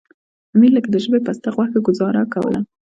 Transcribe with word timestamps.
امیر 0.55 0.71
لکه 0.75 0.89
د 0.91 0.95
ژبې 1.03 1.19
پسته 1.25 1.49
غوښه 1.55 1.79
ګوزاره 1.87 2.23
کوله. 2.33 2.59